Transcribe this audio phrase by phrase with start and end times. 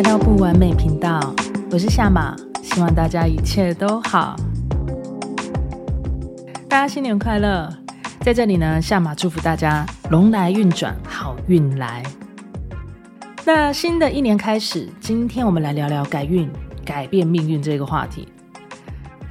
[0.00, 1.20] 来到不完美频道，
[1.70, 4.34] 我是夏马，希望大家一切都好。
[6.66, 7.70] 大家新年快乐！
[8.20, 12.02] 在这里呢，夏马祝福大家龙来运转，好运来。
[13.44, 16.50] 那新的一年开始，今天我们来聊聊改运、
[16.82, 18.26] 改变命运这个话题。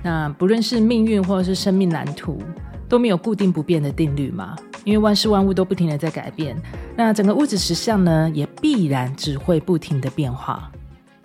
[0.04, 2.40] 那不论是命运或者是生命蓝图，
[2.88, 4.56] 都没有固定不变的定律嘛？
[4.86, 6.60] 因为万事万物都不停的在改变，
[6.96, 10.72] 那整个物质实相呢，也必然只会不停的变化。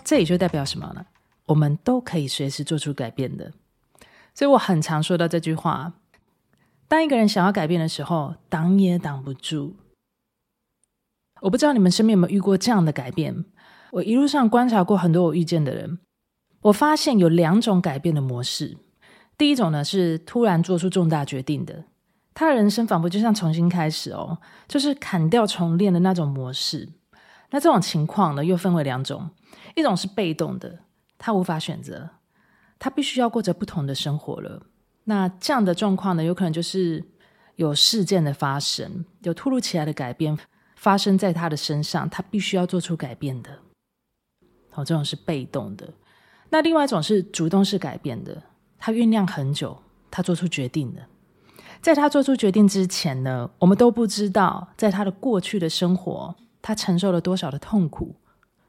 [0.05, 1.05] 这也就代表什么呢？
[1.47, 3.53] 我们都可以随时做出改变的。
[4.35, 5.95] 所以我很常说到这句话：
[6.89, 9.77] 当一个人想要改变的时候，挡也挡不住。
[11.41, 13.45] 我不知道你们身边有没有遇过这样的改变？
[13.93, 15.99] 我一路上观察过很多我遇见的人，
[16.63, 18.77] 我发现有两种改变的模式。
[19.39, 21.85] 第一种呢，是突然做出重大决定的。
[22.35, 26.89] 他的人生仿佛就像重新开始哦，就是砍掉重练的那种模式。
[27.51, 29.31] 那这种情况呢，又分为两种：
[29.77, 30.81] 一种是被动的，
[31.17, 32.11] 他无法选择，
[32.81, 34.63] 他必须要过着不同的生活了。
[35.05, 37.05] 那这样的状况呢，有可能就是
[37.55, 40.37] 有事件的发生，有突如其来的改变
[40.75, 43.51] 发生在他的身上，他必须要做出改变的。
[44.73, 45.89] 哦，这种是被动的。
[46.51, 48.43] 那另外一种是主动式改变的，
[48.77, 51.01] 他酝酿很久，他做出决定的。
[51.85, 58.15] 在他做出决定之前呢，我们都不知道，在他的过去的生活，他承受了多少的痛苦，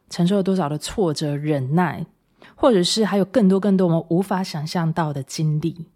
[0.10, 2.06] 承受了多少的挫折、忍耐，
[2.56, 5.88] 或者是还有更多更多我们无法想象到的经历，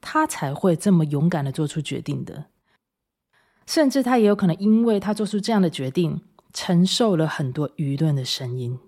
[0.00, 2.44] 他才会这么勇敢的做出决定的。
[3.66, 8.78] 甚至他也有可能因为他做出这样的决定，承受了很多舆论的声音，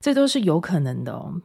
[0.00, 1.40] 这都是有可能的哦。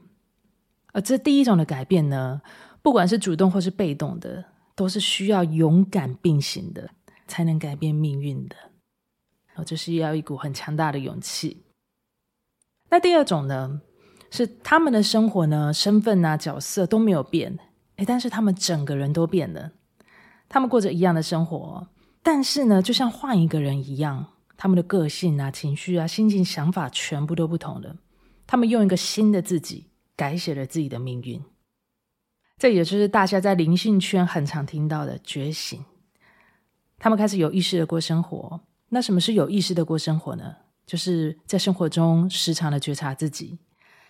[0.91, 2.41] 而这第一种的改变呢，
[2.81, 4.45] 不管是主动或是被动的。
[4.75, 6.89] 都是需要勇敢并行的，
[7.27, 8.55] 才能改变命运的。
[9.55, 11.63] 我就是要一股很强大的勇气。
[12.89, 13.81] 那第二种呢，
[14.31, 17.57] 是他们的生活呢，身份啊、角色都没有变，
[17.97, 19.71] 诶，但是他们整个人都变了。
[20.49, 21.87] 他们过着一样的生活，
[22.21, 24.25] 但是呢，就像换一个人一样，
[24.57, 27.95] 他们的个性啊、情绪啊、心情、想法全部都不同了。
[28.45, 31.41] 他们用一个新的自己，改写了自己的命运。
[32.63, 35.83] 这也就是大家在灵性圈很常听到的觉醒。
[36.97, 38.61] 他们开始有意识的过生活。
[38.87, 40.55] 那什么是有意识的过生活呢？
[40.85, 43.59] 就是在生活中时常的觉察自己，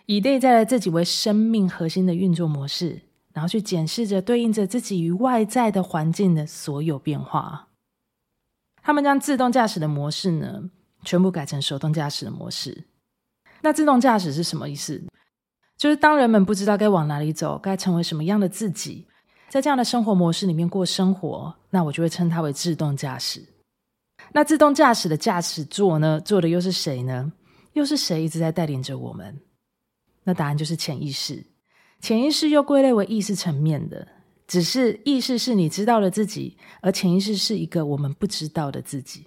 [0.05, 3.01] 以内在的自己为生命核心的运作模式，
[3.33, 7.69] 然后去检视着对应着自己与外在的环境的所有变化。
[8.83, 10.69] 他们将自动驾驶的模式呢，
[11.03, 12.85] 全部改成手动驾驶的模式。
[13.61, 15.03] 那自动驾驶是什么意思？
[15.83, 19.05] 就是当人们不知道该往哪里走，该成为什么样的自己，
[19.49, 23.43] 在这样的生活模式里面过生活，那我就会称它为自动驾驶。
[24.31, 27.33] 那自动驾驶的驾驶座呢，坐的又是谁呢？
[27.73, 29.41] 又是谁一直在带领着我们？
[30.23, 31.45] 那答案就是潜意识。
[31.99, 34.07] 潜意识又归类为意识层面的，
[34.47, 39.25] 只是意识是你知道的自己，而潜意识是一个我们不知道的自己。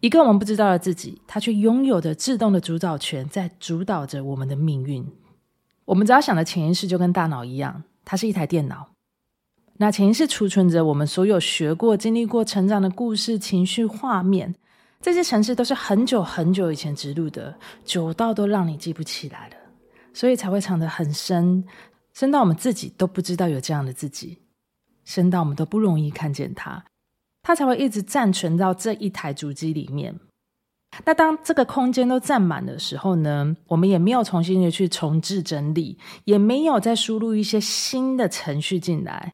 [0.00, 5.06] 一个我们不知道的自己，它却拥有着自动的主导权，在主导着我们的命运。
[5.90, 8.90] 我们只要想的潜意识就跟大脑一样，它是一台电脑。
[9.78, 14.54] 那潜意识储存着我们所有学过、经历过、成长的故事、情绪、画面，
[15.00, 19.56] 这些程式都是很久很久以前植入的，久到都让你记不起来了，
[20.14, 21.64] 所以才会藏得很深，
[22.14, 24.38] 深到我们自己都不知道有这样的自己，
[25.04, 26.84] 深到我们都不容易看见它。
[27.42, 30.14] 它才会一直暂存到这一台主机里面。
[31.04, 39.32] 那当这个空间都占满的时候呢，我们也没有重新的去重置整理，也没有再输入一些新的程序进来，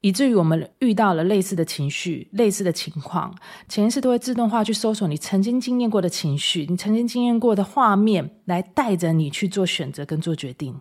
[0.00, 3.34] 以至于我们遇到了类似的情绪、类似的情况，
[3.68, 10.80] 潜意识都会自动化去搜索你曾经经验过的情绪、你曾经经验过的画面，来带着你去做选择跟做决定。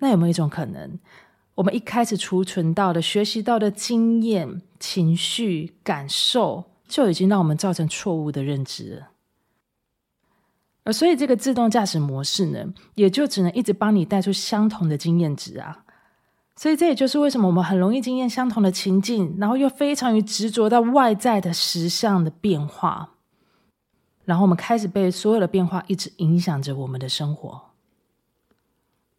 [0.00, 0.98] 那有没有一种可能？
[1.56, 9.08] 我们一开始储存到的、学习到的经验、情绪、感受，就已经让我们造成错误的认知了。
[10.84, 15.84] 而所以，这个自动驾驶模式呢，也就只能一直帮你带出相同的经验值啊。
[16.54, 23.14] 所以，这也就是为什么我们很容易经验相同的情境，然后又非常于执着到外在的实相的变化，
[24.24, 27.73] 然后我们开始被所有的变化一直影响着我们的生活。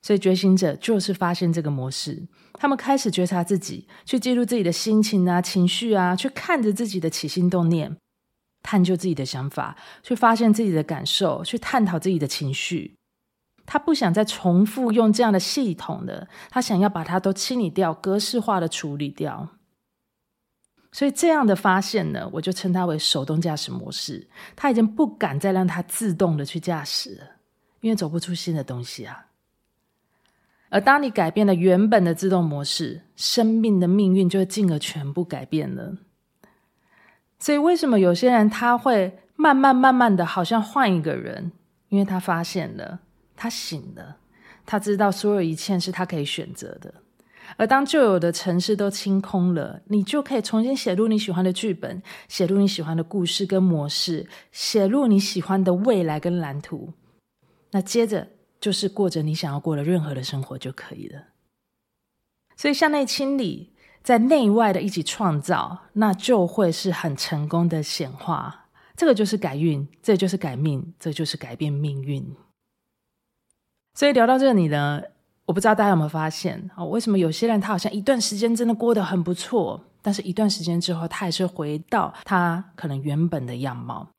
[0.06, 7.98] 所以觉醒者就是发现这个模式，他们开始觉察自己，去记录自己的心情啊、情绪啊，去看着自己的起心动念，
[8.62, 12.94] 探究自己的想法，去发现自己的感受，去探讨自己的情绪。
[13.66, 19.58] 他不想再重复用这样的系统的，他想要把它都清理掉、格式化的处理掉。
[20.92, 24.30] 所以这样的发现呢，我就称它为手动驾驶模式。
[24.56, 27.26] 它已经不敢再让它自动的去驾驶了，
[27.82, 29.26] 因为走不出新的东西啊。
[30.76, 35.96] 而当你改变了原本的自动模式，生命的命运就会进而全部改变了。
[37.40, 41.54] 所以为什么有些人他会慢慢慢慢的，好像换一个人？
[41.88, 43.00] 因为他发现了，
[43.38, 44.18] 他醒了，
[44.66, 46.94] 他知道所有一切是他可以选择的。
[47.56, 56.92] 而当旧有的程式都清空了，你就可以重新写入你喜欢的剧本，写入你喜欢的故事跟模式，写入你喜欢的未来跟蓝图。
[57.72, 58.28] 那接着
[58.66, 61.22] 就是过着你想要过的任何的生活就可以了。
[62.58, 68.70] 所以向内清理，在内外的一起创造，那就会是很成功的显化。
[68.96, 72.36] 这个就是改运，这就是改命，这就是改变命运。
[73.94, 75.04] 所以聊到这里呢。
[75.48, 76.84] 我不知道大家有没有发现啊？
[76.84, 84.10] 为什么有些人他好像一段时间真的过得很不错，但是一段时间之后，他还是回到他可能原本的样貌，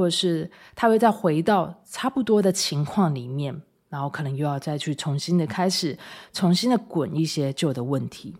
[0.00, 3.54] 或者是他会再回到差不多的情况里面，
[3.90, 5.98] 然后可能又要再去重新的开始，
[6.32, 8.34] 重新的滚一些旧的问题。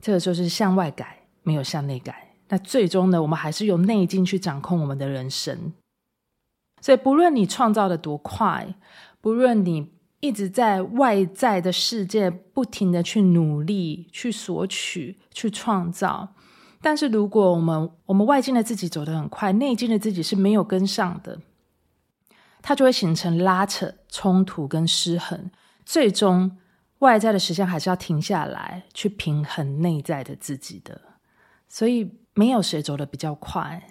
[0.00, 2.34] 这个就是向外改，没有向内改。
[2.48, 5.72] 那最终呢，我们还是用内境去掌控我们的人生。
[6.80, 8.76] 所以，不论你创造的多快，
[9.20, 9.90] 不论你。
[10.24, 16.36] 一直在外在的世界不停的去努力、去索取、去创造，
[16.82, 21.38] 但是如果我们我们外境的自己走得很快，内境的自己是没有跟上的，
[22.60, 25.50] 它就会形成拉扯、冲突跟失衡，
[25.86, 26.58] 最终
[26.98, 31.00] 外在的实相还是要停下来去平衡内在的自己的，
[31.68, 33.82] 所以没有谁走得比较快。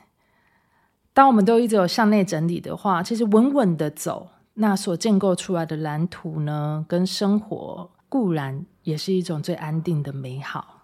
[1.14, 4.30] 当我们都一直有向内整理的话，其实稳稳的走。
[4.56, 10.81] 那所建构出来的蓝图呢，跟生活固然也是一种最安定的美好。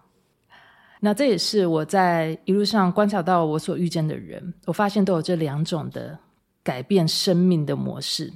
[1.00, 6.18] 那这也是我在一路上观察到我所遇见的人，我发现都有这两种的
[6.62, 8.32] 改变生命的模式：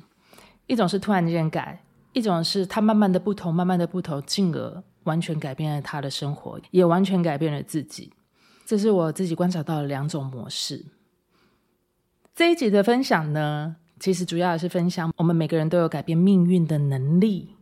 [0.66, 1.82] 一种是突然间改，
[2.12, 8.12] 一种是他慢慢的不同，慢慢的不同，进而完全改变了他的生活，也完全改变了自己。
[8.64, 10.84] 这是我自己观察到的两种模式。
[12.34, 17.56] 这一集的分享呢，其实主要也是分享，我们每个人都有改变命运的能力，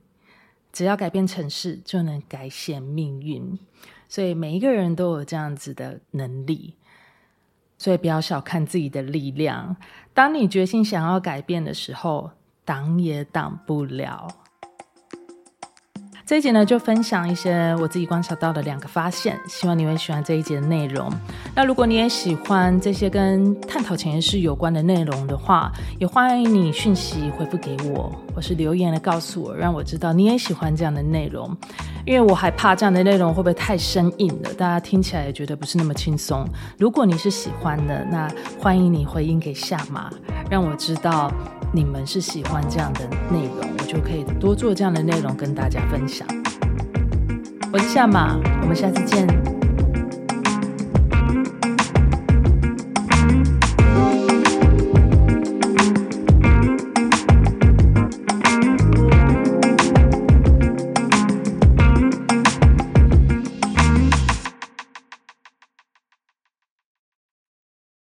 [0.72, 3.58] 只要改变城市，就能改写命运。
[4.08, 6.74] 所以每一个人都有这样子的能力，
[7.78, 9.76] 所以不要小看自己的力量。
[10.12, 12.30] 当你决心想要改变的时候，
[12.64, 14.28] 挡也挡不了。
[16.26, 21.10] 这一节呢，就分享一些我自己观察到的两个发现，希望你会喜欢这一节的内容。
[21.56, 31.56] 那如果你也喜欢这些跟探讨潜意识有关的内容的话，也欢迎你讯息回复给我，或是留言来告诉我，让我知道你也喜欢这样的内容。
[32.06, 36.46] 因为我害怕这样的内容会不会太生硬了，大家听起来也觉得不是那么轻松。
[36.78, 38.28] 如果你是喜欢的，那
[38.58, 40.10] 欢迎你回应给夏马，
[40.50, 41.30] 让我知道。
[41.72, 46.26] 你们是喜欢这样的内容，我就可以多做这样的内容跟大家分享。
[47.72, 49.59] 我是夏马，我们下次见。